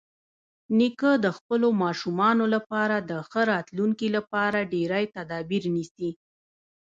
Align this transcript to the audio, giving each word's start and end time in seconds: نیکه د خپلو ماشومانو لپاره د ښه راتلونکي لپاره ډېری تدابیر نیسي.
نیکه 0.77 1.11
د 1.25 1.27
خپلو 1.37 1.67
ماشومانو 1.83 2.45
لپاره 2.55 2.95
د 3.09 3.11
ښه 3.29 3.41
راتلونکي 3.53 4.07
لپاره 4.15 4.67
ډېری 4.73 5.05
تدابیر 5.15 5.63
نیسي. 5.75 6.09